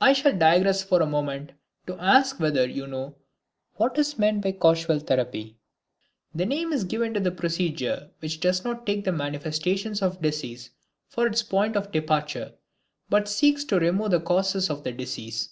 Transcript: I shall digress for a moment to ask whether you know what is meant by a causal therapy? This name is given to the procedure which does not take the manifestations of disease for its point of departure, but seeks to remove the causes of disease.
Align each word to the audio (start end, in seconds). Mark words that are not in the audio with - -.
I 0.00 0.14
shall 0.14 0.36
digress 0.36 0.82
for 0.82 1.00
a 1.00 1.06
moment 1.06 1.52
to 1.86 1.96
ask 2.00 2.40
whether 2.40 2.68
you 2.68 2.88
know 2.88 3.14
what 3.76 3.96
is 4.00 4.18
meant 4.18 4.42
by 4.42 4.48
a 4.48 4.52
causal 4.52 4.98
therapy? 4.98 5.60
This 6.34 6.48
name 6.48 6.72
is 6.72 6.82
given 6.82 7.14
to 7.14 7.20
the 7.20 7.30
procedure 7.30 8.10
which 8.18 8.40
does 8.40 8.64
not 8.64 8.84
take 8.84 9.04
the 9.04 9.12
manifestations 9.12 10.02
of 10.02 10.20
disease 10.20 10.70
for 11.06 11.24
its 11.28 11.44
point 11.44 11.76
of 11.76 11.92
departure, 11.92 12.54
but 13.08 13.28
seeks 13.28 13.62
to 13.66 13.78
remove 13.78 14.10
the 14.10 14.18
causes 14.18 14.70
of 14.70 14.82
disease. 14.82 15.50